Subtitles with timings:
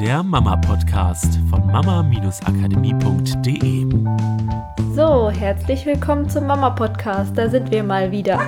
[0.00, 3.86] der Mama-Podcast von mama-akademie.de.
[4.94, 7.32] So, herzlich willkommen zum Mama-Podcast.
[7.34, 8.38] Da sind wir mal wieder.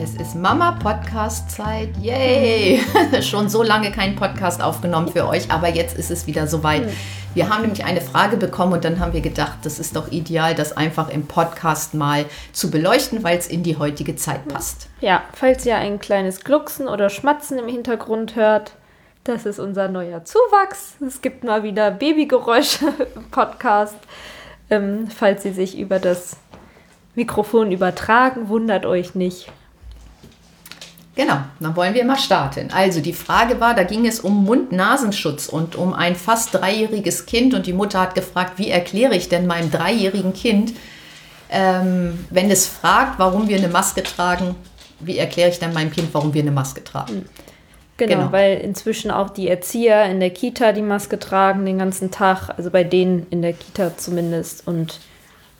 [0.00, 1.96] Es ist Mama-Podcast-Zeit.
[2.00, 2.80] Yay!
[3.22, 6.84] Schon so lange keinen Podcast aufgenommen für euch, aber jetzt ist es wieder soweit.
[6.84, 6.92] Hm.
[7.34, 10.54] Wir haben nämlich eine Frage bekommen und dann haben wir gedacht, das ist doch ideal,
[10.54, 14.52] das einfach im Podcast mal zu beleuchten, weil es in die heutige Zeit hm.
[14.52, 14.88] passt.
[15.00, 18.76] Ja, falls ihr ein kleines Glucksen oder Schmatzen im Hintergrund hört,
[19.24, 20.94] das ist unser neuer Zuwachs.
[21.04, 23.96] Es gibt mal wieder Babygeräusche im Podcast.
[24.70, 26.36] Ähm, falls sie sich über das
[27.14, 29.50] Mikrofon übertragen, wundert euch nicht.
[31.16, 32.70] Genau, dann wollen wir mal starten.
[32.72, 37.54] Also die Frage war, da ging es um Mund-Nasenschutz und um ein fast dreijähriges Kind
[37.54, 40.72] und die Mutter hat gefragt, wie erkläre ich denn meinem dreijährigen Kind,
[41.50, 44.56] ähm, wenn es fragt, warum wir eine Maske tragen,
[44.98, 47.26] wie erkläre ich denn meinem Kind, warum wir eine Maske tragen?
[47.96, 52.10] Genau, genau, weil inzwischen auch die Erzieher in der Kita die Maske tragen den ganzen
[52.10, 54.98] Tag, also bei denen in der Kita zumindest und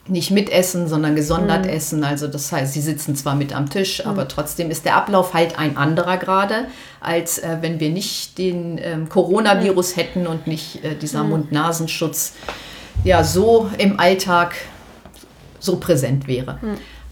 [0.06, 1.70] nicht mitessen, sondern gesondert mhm.
[1.70, 2.05] essen.
[2.05, 4.11] Also das heißt, sie sitzen zwar mit am Tisch, mhm.
[4.11, 6.67] aber trotzdem ist der Ablauf halt ein anderer gerade,
[7.00, 10.00] als äh, wenn wir nicht den ähm, Coronavirus mhm.
[10.00, 11.31] hätten und nicht äh, dieser mhm.
[11.31, 12.34] Mund-Nasenschutz
[13.05, 14.56] ja so im Alltag
[15.59, 16.59] so präsent wäre.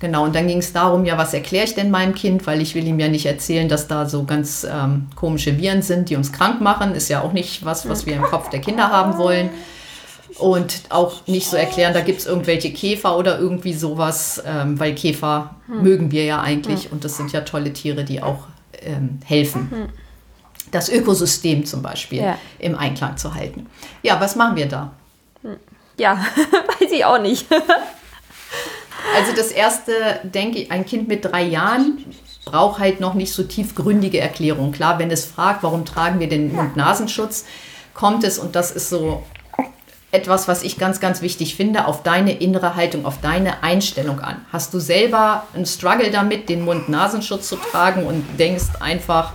[0.03, 2.75] Genau, und dann ging es darum, ja, was erkläre ich denn meinem Kind, weil ich
[2.75, 6.33] will ihm ja nicht erzählen, dass da so ganz ähm, komische Viren sind, die uns
[6.33, 6.97] krank machen.
[6.97, 9.51] Ist ja auch nicht was, was wir im Kopf der Kinder haben wollen
[10.39, 14.97] und auch nicht so erklären, da gibt es irgendwelche Käfer oder irgendwie sowas, ähm, weil
[14.97, 15.83] Käfer hm.
[15.85, 16.95] mögen wir ja eigentlich hm.
[16.95, 18.49] und das sind ja tolle Tiere, die auch
[18.81, 19.71] ähm, helfen.
[19.71, 19.89] Hm.
[20.73, 22.39] Das Ökosystem zum Beispiel ja.
[22.59, 23.67] im Einklang zu halten.
[24.03, 24.91] Ja, was machen wir da?
[25.43, 25.59] Hm.
[25.97, 26.17] Ja,
[26.81, 27.47] weiß ich auch nicht.
[29.17, 32.05] Also das erste, denke ich, ein Kind mit drei Jahren
[32.45, 34.73] braucht halt noch nicht so tiefgründige Erklärung.
[34.73, 37.45] Klar, wenn es fragt, warum tragen wir den Mund-Nasenschutz,
[37.95, 39.23] kommt es, und das ist so
[40.11, 44.45] etwas, was ich ganz, ganz wichtig finde, auf deine innere Haltung, auf deine Einstellung an.
[44.53, 49.33] Hast du selber einen Struggle damit, den Mund-Nasenschutz zu tragen und denkst einfach,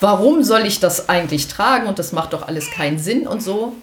[0.00, 3.74] warum soll ich das eigentlich tragen und das macht doch alles keinen Sinn und so,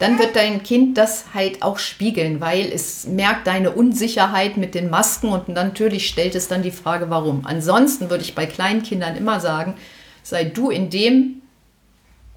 [0.00, 4.88] dann wird dein Kind das halt auch spiegeln, weil es merkt deine Unsicherheit mit den
[4.88, 7.42] Masken und natürlich stellt es dann die Frage, warum.
[7.44, 9.74] Ansonsten würde ich bei kleinen Kindern immer sagen,
[10.22, 11.42] sei du in dem,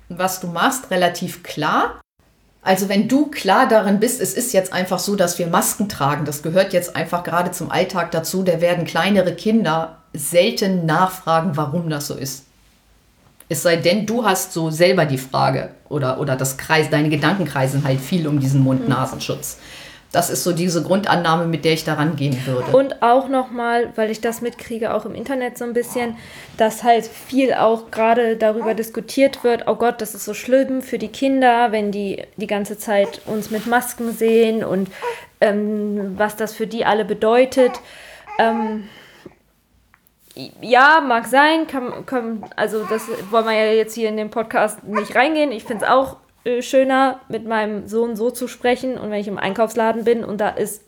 [0.10, 2.02] was du machst, relativ klar.
[2.62, 6.26] Also wenn du klar darin bist, es ist jetzt einfach so, dass wir Masken tragen,
[6.26, 11.90] das gehört jetzt einfach gerade zum Alltag dazu, da werden kleinere Kinder selten nachfragen, warum
[11.90, 12.46] das so ist.
[13.50, 17.46] Es sei denn, du hast so selber die Frage oder, oder das Kreis, deine Gedanken
[17.46, 19.58] kreisen halt viel um diesen Mund-Nasenschutz.
[19.58, 19.84] Mhm.
[20.14, 22.78] Das ist so diese Grundannahme, mit der ich daran gehen würde.
[22.78, 26.18] Und auch nochmal, weil ich das mitkriege, auch im Internet so ein bisschen,
[26.56, 31.00] dass halt viel auch gerade darüber diskutiert wird, oh Gott, das ist so schlimm für
[31.00, 34.88] die Kinder, wenn die die ganze Zeit uns mit Masken sehen und
[35.42, 37.72] ähm, was das für die alle bedeutet.
[38.38, 38.84] Ähm,
[40.62, 44.84] ja, mag sein, kann, kann, also das wollen wir ja jetzt hier in den Podcast
[44.84, 45.52] nicht reingehen.
[45.52, 48.98] Ich finde es auch äh, schöner, mit meinem Sohn so zu sprechen.
[48.98, 50.84] Und wenn ich im Einkaufsladen bin und da ist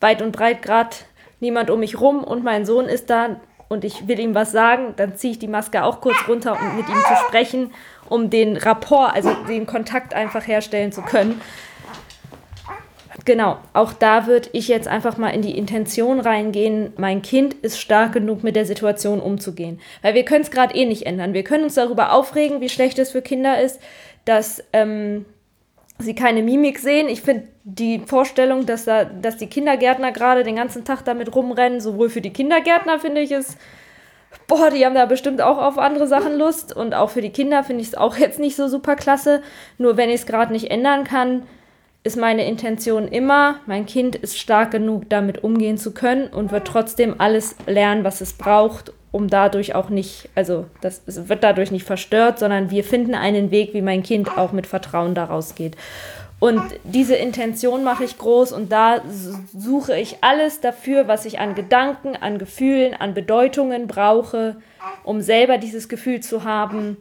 [0.00, 0.96] weit und breit gerade
[1.40, 4.94] niemand um mich rum und mein Sohn ist da und ich will ihm was sagen,
[4.96, 7.72] dann ziehe ich die Maske auch kurz runter, um mit ihm zu sprechen,
[8.08, 11.40] um den Rapport, also den Kontakt einfach herstellen zu können.
[13.26, 17.78] Genau, auch da würde ich jetzt einfach mal in die Intention reingehen, mein Kind ist
[17.78, 19.80] stark genug, mit der Situation umzugehen.
[20.00, 21.34] Weil wir können es gerade eh nicht ändern.
[21.34, 23.80] Wir können uns darüber aufregen, wie schlecht es für Kinder ist
[24.26, 25.24] dass ähm,
[25.98, 27.08] sie keine Mimik sehen.
[27.08, 31.80] Ich finde die Vorstellung, dass, da, dass die Kindergärtner gerade den ganzen Tag damit rumrennen,
[31.80, 33.56] sowohl für die Kindergärtner finde ich es,
[34.46, 37.64] boah, die haben da bestimmt auch auf andere Sachen Lust und auch für die Kinder
[37.64, 39.42] finde ich es auch jetzt nicht so super klasse.
[39.78, 41.44] Nur wenn ich es gerade nicht ändern kann,
[42.06, 46.66] ist meine Intention immer, mein Kind ist stark genug, damit umgehen zu können und wird
[46.66, 51.84] trotzdem alles lernen, was es braucht, um dadurch auch nicht, also das wird dadurch nicht
[51.84, 55.76] verstört, sondern wir finden einen Weg, wie mein Kind auch mit Vertrauen daraus geht.
[56.38, 59.00] Und diese Intention mache ich groß und da
[59.56, 64.56] suche ich alles dafür, was ich an Gedanken, an Gefühlen, an Bedeutungen brauche,
[65.02, 66.98] um selber dieses Gefühl zu haben,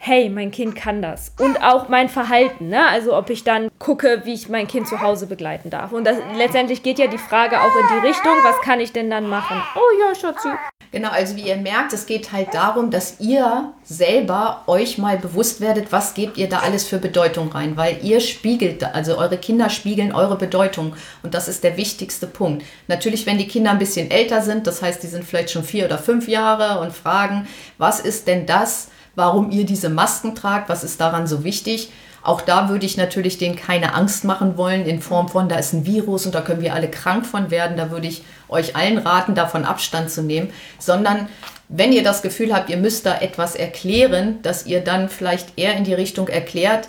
[0.00, 1.32] hey, mein Kind kann das.
[1.38, 2.86] Und auch mein Verhalten, ne?
[2.86, 5.92] Also ob ich dann gucke, wie ich mein Kind zu Hause begleiten darf.
[5.92, 9.10] Und das, letztendlich geht ja die Frage auch in die Richtung, was kann ich denn
[9.10, 9.60] dann machen?
[9.74, 10.48] Oh ja, Schatzi.
[10.90, 15.60] Genau, also wie ihr merkt, es geht halt darum, dass ihr selber euch mal bewusst
[15.60, 19.68] werdet, was gebt ihr da alles für Bedeutung rein, weil ihr spiegelt, also eure Kinder
[19.68, 22.64] spiegeln eure Bedeutung und das ist der wichtigste Punkt.
[22.86, 25.84] Natürlich, wenn die Kinder ein bisschen älter sind, das heißt, die sind vielleicht schon vier
[25.84, 27.46] oder fünf Jahre und fragen,
[27.76, 28.88] was ist denn das,
[29.18, 31.90] warum ihr diese Masken tragt, was ist daran so wichtig.
[32.22, 35.72] Auch da würde ich natürlich denen keine Angst machen wollen in Form von, da ist
[35.72, 37.76] ein Virus und da können wir alle krank von werden.
[37.76, 41.28] Da würde ich euch allen raten, davon Abstand zu nehmen, sondern
[41.68, 45.76] wenn ihr das Gefühl habt, ihr müsst da etwas erklären, dass ihr dann vielleicht eher
[45.76, 46.88] in die Richtung erklärt,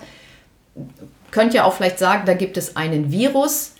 [1.30, 3.72] könnt ihr auch vielleicht sagen, da gibt es einen Virus,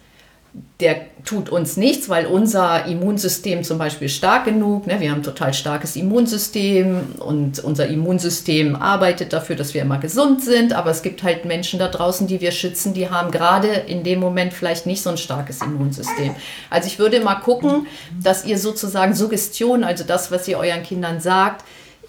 [0.81, 5.23] der tut uns nichts, weil unser Immunsystem zum Beispiel stark genug, ne, wir haben ein
[5.23, 11.03] total starkes Immunsystem und unser Immunsystem arbeitet dafür, dass wir immer gesund sind, aber es
[11.03, 14.87] gibt halt Menschen da draußen, die wir schützen, die haben gerade in dem Moment vielleicht
[14.87, 16.35] nicht so ein starkes Immunsystem.
[16.69, 17.87] Also ich würde mal gucken,
[18.21, 21.65] dass ihr sozusagen Suggestion, also das, was ihr euren Kindern sagt,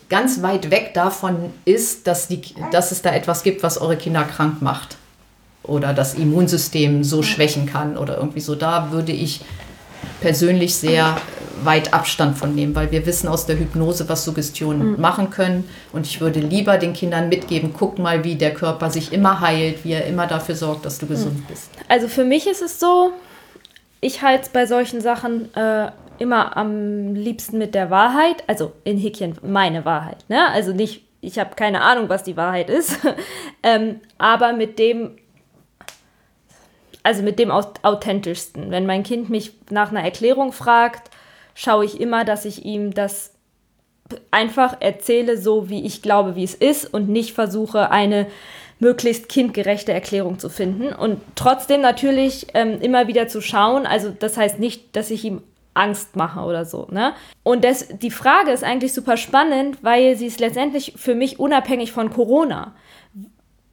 [0.10, 2.42] ganz weit weg davon ist, dass, die,
[2.72, 4.98] dass es da etwas gibt, was eure Kinder krank macht
[5.72, 8.56] oder das Immunsystem so schwächen kann oder irgendwie so.
[8.56, 9.42] Da würde ich
[10.20, 11.18] persönlich sehr
[11.64, 15.02] weit Abstand von nehmen, weil wir wissen aus der Hypnose, was Suggestionen mhm.
[15.02, 15.70] machen können.
[15.94, 19.84] Und ich würde lieber den Kindern mitgeben, guck mal, wie der Körper sich immer heilt,
[19.84, 21.46] wie er immer dafür sorgt, dass du gesund mhm.
[21.48, 21.70] bist.
[21.88, 23.12] Also für mich ist es so,
[24.00, 28.98] ich halte es bei solchen Sachen äh, immer am liebsten mit der Wahrheit, also in
[28.98, 30.18] Häkchen meine Wahrheit.
[30.28, 30.48] Ne?
[30.50, 33.00] Also nicht, ich habe keine Ahnung, was die Wahrheit ist,
[33.64, 35.18] ähm, aber mit dem,
[37.04, 38.72] also mit dem authentischsten.
[38.72, 41.10] Wenn mein Kind mich nach einer Erklärung fragt,
[41.56, 43.34] schaue ich immer, dass ich ihm das
[44.30, 48.28] einfach erzähle, so wie ich glaube, wie es ist und nicht versuche, eine
[48.80, 53.86] möglichst kindgerechte Erklärung zu finden und trotzdem natürlich ähm, immer wieder zu schauen.
[53.86, 55.44] Also das heißt nicht, dass ich ihm
[55.74, 56.88] Angst mache oder so.
[56.92, 57.14] Ne?
[57.44, 61.92] Und das, die Frage ist eigentlich super spannend, weil sie ist letztendlich für mich unabhängig
[61.92, 62.74] von Corona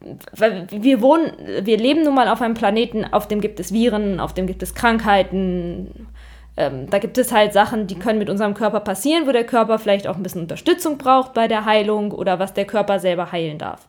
[0.01, 4.33] wir wohnen, wir leben nun mal auf einem Planeten, auf dem gibt es Viren, auf
[4.33, 6.07] dem gibt es Krankheiten.
[6.55, 9.77] Ähm, da gibt es halt Sachen, die können mit unserem Körper passieren, wo der Körper
[9.77, 13.57] vielleicht auch ein bisschen Unterstützung braucht bei der Heilung oder was der Körper selber heilen
[13.57, 13.87] darf.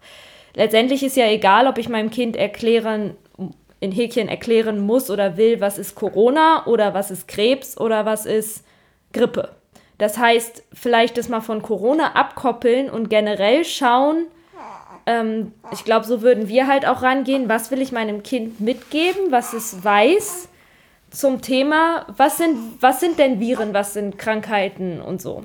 [0.54, 3.16] Letztendlich ist ja egal, ob ich meinem Kind erklären,
[3.78, 8.26] in Häkchen erklären muss oder will, was ist Corona oder was ist Krebs oder was
[8.26, 8.64] ist
[9.12, 9.50] Grippe.
[9.98, 14.26] Das heißt, vielleicht das mal von Corona abkoppeln und generell schauen,
[15.10, 17.48] ähm, ich glaube, so würden wir halt auch rangehen.
[17.48, 20.48] Was will ich meinem Kind mitgeben, was es weiß
[21.10, 25.42] zum Thema, was sind, was sind denn Viren, was sind Krankheiten und so.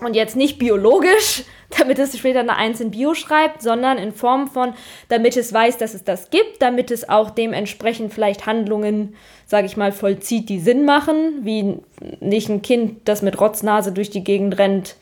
[0.00, 1.44] Und jetzt nicht biologisch,
[1.78, 4.72] damit es später eine Eins in Bio schreibt, sondern in Form von,
[5.08, 9.14] damit es weiß, dass es das gibt, damit es auch dementsprechend vielleicht Handlungen,
[9.44, 11.80] sage ich mal, vollzieht, die Sinn machen, wie
[12.20, 14.96] nicht ein Kind, das mit Rotznase durch die Gegend rennt,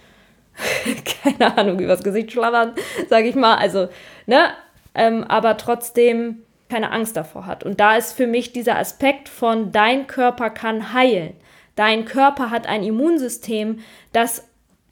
[1.22, 2.74] keine Ahnung, übers Gesicht schlabbern,
[3.08, 3.56] sage ich mal.
[3.56, 3.88] Also,
[4.26, 4.50] ne?
[4.94, 7.64] Ähm, aber trotzdem keine Angst davor hat.
[7.64, 11.34] Und da ist für mich dieser Aspekt von dein Körper kann heilen.
[11.76, 13.80] Dein Körper hat ein Immunsystem,
[14.12, 14.48] das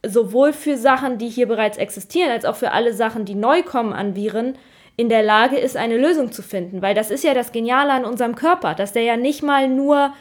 [0.07, 3.93] sowohl für Sachen, die hier bereits existieren, als auch für alle Sachen, die neu kommen
[3.93, 4.57] an Viren,
[4.97, 6.83] in der Lage ist, eine Lösung zu finden.
[6.83, 10.13] Weil das ist ja das Geniale an unserem Körper, dass der ja nicht mal nur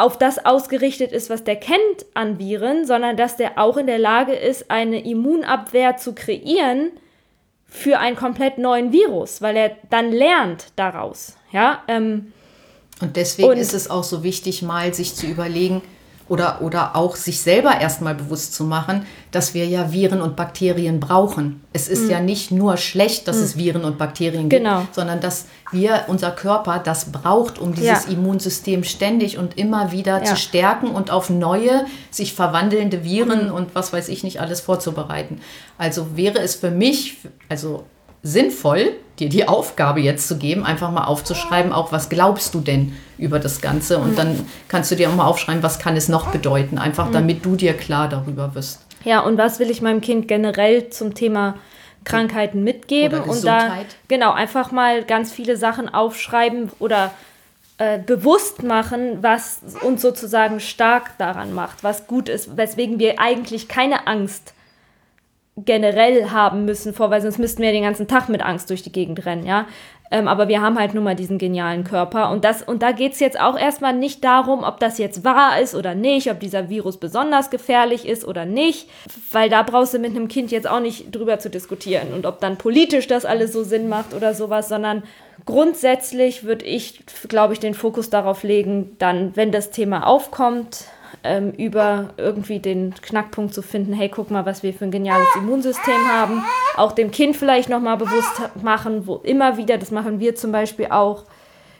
[0.00, 3.98] auf das ausgerichtet ist, was der kennt an Viren, sondern dass der auch in der
[3.98, 6.90] Lage ist, eine Immunabwehr zu kreieren
[7.66, 11.36] für einen komplett neuen Virus, weil er dann lernt daraus.
[11.52, 12.32] Ja, ähm,
[13.00, 15.82] und deswegen und ist es auch so wichtig, mal sich zu überlegen,
[16.30, 21.00] oder, oder auch sich selber erstmal bewusst zu machen, dass wir ja Viren und Bakterien
[21.00, 21.60] brauchen.
[21.72, 22.10] Es ist mhm.
[22.10, 23.42] ja nicht nur schlecht, dass mhm.
[23.42, 24.82] es Viren und Bakterien genau.
[24.82, 28.12] gibt, sondern dass wir, unser Körper das braucht, um dieses ja.
[28.12, 30.24] Immunsystem ständig und immer wieder ja.
[30.24, 33.52] zu stärken und auf neue, sich verwandelnde Viren mhm.
[33.52, 35.40] und was weiß ich nicht alles vorzubereiten.
[35.78, 37.16] Also wäre es für mich,
[37.48, 37.86] also
[38.22, 42.94] sinnvoll, dir die Aufgabe jetzt zu geben, einfach mal aufzuschreiben, auch was glaubst du denn
[43.18, 44.16] über das Ganze und mhm.
[44.16, 47.12] dann kannst du dir auch mal aufschreiben, was kann es noch bedeuten, einfach mhm.
[47.12, 48.80] damit du dir klar darüber wirst.
[49.04, 51.56] Ja, und was will ich meinem Kind generell zum Thema
[52.04, 57.10] Krankheiten mitgeben und da genau einfach mal ganz viele Sachen aufschreiben oder
[57.78, 63.68] äh, bewusst machen, was uns sozusagen stark daran macht, was gut ist, weswegen wir eigentlich
[63.68, 64.59] keine Angst haben
[65.64, 68.92] generell haben müssen vor, weil sonst müssten wir den ganzen Tag mit Angst durch die
[68.92, 69.66] Gegend rennen, ja.
[70.12, 72.30] Ähm, aber wir haben halt nun mal diesen genialen Körper.
[72.30, 75.60] Und, das, und da geht es jetzt auch erstmal nicht darum, ob das jetzt wahr
[75.60, 78.88] ist oder nicht, ob dieser Virus besonders gefährlich ist oder nicht,
[79.30, 82.40] weil da brauchst du mit einem Kind jetzt auch nicht drüber zu diskutieren und ob
[82.40, 85.04] dann politisch das alles so Sinn macht oder sowas, sondern
[85.46, 90.86] grundsätzlich würde ich, glaube ich, den Fokus darauf legen, dann, wenn das Thema aufkommt,
[91.24, 95.28] ähm, über irgendwie den Knackpunkt zu finden, hey, guck mal, was wir für ein geniales
[95.36, 96.42] Immunsystem haben.
[96.76, 100.86] Auch dem Kind vielleicht nochmal bewusst machen, wo immer wieder, das machen wir zum Beispiel
[100.90, 101.24] auch,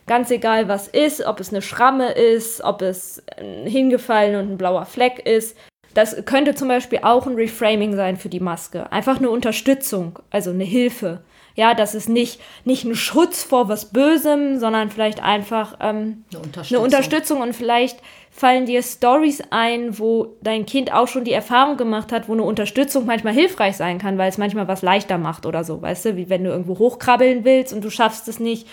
[0.07, 3.23] ganz egal was ist, ob es eine Schramme ist, ob es
[3.65, 5.57] hingefallen und ein blauer Fleck ist,
[5.95, 8.91] Das könnte zum Beispiel auch ein Reframing sein für die Maske.
[8.93, 11.23] Einfach eine Unterstützung, also eine Hilfe.
[11.57, 16.43] Ja, das ist nicht, nicht ein Schutz vor was Bösem, sondern vielleicht einfach ähm, eine,
[16.43, 16.77] Unterstützung.
[16.77, 17.99] eine Unterstützung und vielleicht
[18.31, 22.45] fallen dir Stories ein, wo dein Kind auch schon die Erfahrung gemacht hat, wo eine
[22.45, 26.17] Unterstützung manchmal hilfreich sein kann, weil es manchmal was leichter macht oder so, weißt du,
[26.17, 28.67] wie wenn du irgendwo hochkrabbeln willst und du schaffst es nicht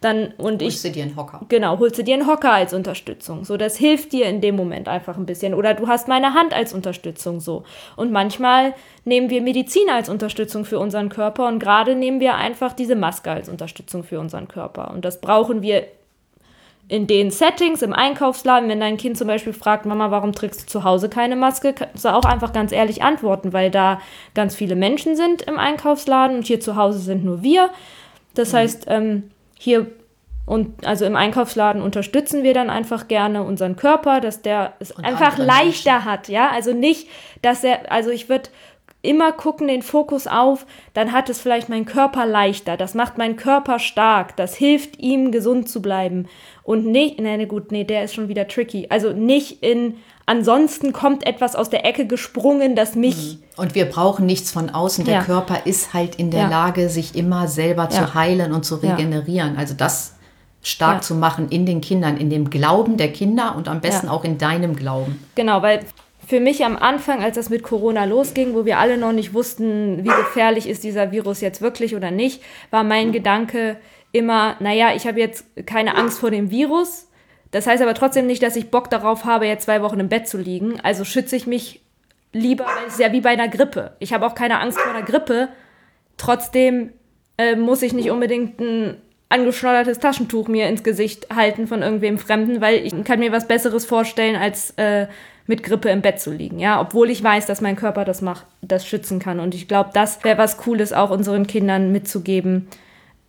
[0.00, 0.90] dann und holst ich.
[0.90, 1.44] du dir einen Hocker.
[1.48, 3.44] Genau, holst du dir einen Hocker als Unterstützung.
[3.44, 5.52] So, das hilft dir in dem Moment einfach ein bisschen.
[5.52, 7.64] Oder du hast meine Hand als Unterstützung so.
[7.96, 8.74] Und manchmal
[9.04, 13.30] nehmen wir Medizin als Unterstützung für unseren Körper und gerade nehmen wir einfach diese Maske
[13.30, 14.90] als Unterstützung für unseren Körper.
[14.90, 15.86] Und das brauchen wir
[16.90, 20.66] in den Settings, im Einkaufsladen, wenn dein Kind zum Beispiel fragt, Mama, warum trägst du
[20.66, 24.00] zu Hause keine Maske, kannst du auch einfach ganz ehrlich antworten, weil da
[24.34, 27.70] ganz viele Menschen sind im Einkaufsladen und hier zu Hause sind nur wir.
[28.34, 28.56] Das mhm.
[28.56, 29.86] heißt, ähm, hier
[30.46, 35.04] und also im Einkaufsladen unterstützen wir dann einfach gerne unseren Körper, dass der es und
[35.04, 36.04] einfach leichter Menschen.
[36.04, 36.50] hat, ja.
[36.50, 37.08] Also nicht,
[37.40, 38.50] dass er, also ich würde
[39.02, 43.36] immer gucken, den Fokus auf, dann hat es vielleicht mein Körper leichter, das macht meinen
[43.36, 46.28] Körper stark, das hilft ihm gesund zu bleiben
[46.62, 49.94] und nicht, nee, gut, nee, der ist schon wieder tricky, also nicht in,
[50.26, 53.38] ansonsten kommt etwas aus der Ecke gesprungen, das mich...
[53.38, 53.42] Mhm.
[53.56, 55.22] Und wir brauchen nichts von außen, der ja.
[55.22, 56.48] Körper ist halt in der ja.
[56.48, 57.90] Lage, sich immer selber ja.
[57.90, 60.14] zu heilen und zu regenerieren, also das
[60.62, 64.24] stark zu machen in den Kindern, in dem Glauben der Kinder und am besten auch
[64.24, 65.24] in deinem Glauben.
[65.34, 65.80] Genau, weil
[66.26, 70.04] für mich am Anfang, als das mit Corona losging, wo wir alle noch nicht wussten,
[70.04, 73.76] wie gefährlich ist dieser Virus jetzt wirklich oder nicht, war mein Gedanke
[74.12, 77.08] immer, naja, ich habe jetzt keine Angst vor dem Virus.
[77.50, 80.28] Das heißt aber trotzdem nicht, dass ich Bock darauf habe, jetzt zwei Wochen im Bett
[80.28, 80.80] zu liegen.
[80.80, 81.80] Also schütze ich mich
[82.32, 83.96] lieber, weil es ist ja wie bei einer Grippe.
[83.98, 85.48] Ich habe auch keine Angst vor einer Grippe.
[86.16, 86.92] Trotzdem
[87.38, 88.96] äh, muss ich nicht unbedingt ein
[89.30, 93.86] angeschnoddertes Taschentuch mir ins Gesicht halten von irgendwem Fremden, weil ich kann mir was Besseres
[93.86, 95.06] vorstellen, als äh,
[95.50, 98.46] mit Grippe im Bett zu liegen, ja, obwohl ich weiß, dass mein Körper das macht,
[98.62, 99.40] das schützen kann.
[99.40, 102.68] Und ich glaube, das wäre was Cooles, auch unseren Kindern mitzugeben.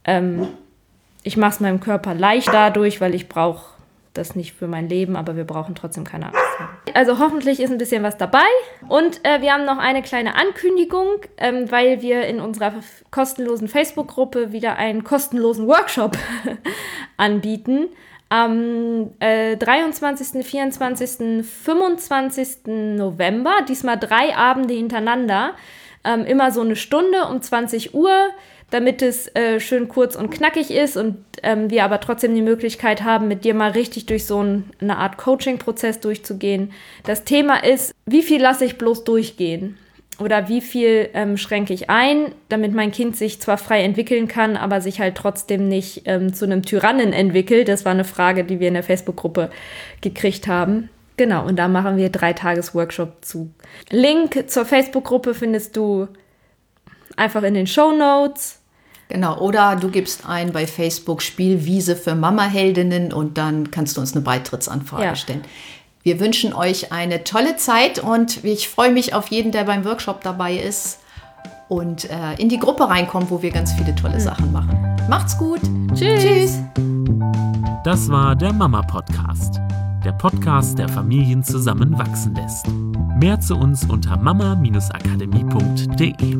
[0.05, 0.47] Ähm,
[1.23, 3.71] ich mache es meinem Körper leicht dadurch, weil ich brauche
[4.13, 6.37] das nicht für mein Leben, aber wir brauchen trotzdem keine Angst.
[6.93, 8.45] Also hoffentlich ist ein bisschen was dabei.
[8.87, 12.71] Und äh, wir haben noch eine kleine Ankündigung, ähm, weil wir in unserer
[13.09, 16.19] kostenlosen Facebook-Gruppe wieder einen kostenlosen Workshop
[17.17, 17.87] anbieten
[18.31, 22.47] am äh, 23., 24., 25.
[22.65, 25.53] November, diesmal drei Abende hintereinander,
[26.05, 28.29] ähm, immer so eine Stunde um 20 Uhr,
[28.69, 33.03] damit es äh, schön kurz und knackig ist und ähm, wir aber trotzdem die Möglichkeit
[33.03, 36.71] haben, mit dir mal richtig durch so ein, eine Art Coaching-Prozess durchzugehen.
[37.03, 39.77] Das Thema ist, wie viel lasse ich bloß durchgehen?
[40.21, 44.55] Oder wie viel ähm, schränke ich ein, damit mein Kind sich zwar frei entwickeln kann,
[44.55, 47.67] aber sich halt trotzdem nicht ähm, zu einem Tyrannen entwickelt.
[47.67, 49.49] Das war eine Frage, die wir in der Facebook-Gruppe
[50.01, 50.89] gekriegt haben.
[51.17, 53.51] Genau, und da machen wir drei Tages Workshop zu.
[53.89, 56.07] Link zur Facebook-Gruppe findest du
[57.15, 58.59] einfach in den Show Notes.
[59.09, 64.13] Genau, oder du gibst ein bei Facebook Spielwiese für Mama-Heldinnen und dann kannst du uns
[64.13, 65.15] eine Beitrittsanfrage ja.
[65.15, 65.41] stellen.
[66.03, 70.23] Wir wünschen euch eine tolle Zeit und ich freue mich auf jeden, der beim Workshop
[70.23, 70.97] dabei ist
[71.69, 74.97] und äh, in die Gruppe reinkommt, wo wir ganz viele tolle Sachen machen.
[75.09, 75.61] Macht's gut.
[75.93, 76.23] Tschüss.
[76.23, 76.59] Tschüss.
[77.83, 79.59] Das war der Mama Podcast.
[80.03, 82.65] Der Podcast, der Familien zusammenwachsen lässt.
[83.19, 86.37] Mehr zu uns unter mama-akademie.de.